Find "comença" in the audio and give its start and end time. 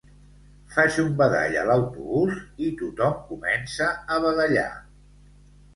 3.29-3.95